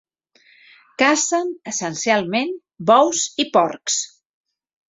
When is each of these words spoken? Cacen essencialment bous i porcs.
Cacen 1.01 1.51
essencialment 1.73 2.57
bous 2.93 3.25
i 3.45 3.49
porcs. 3.59 4.03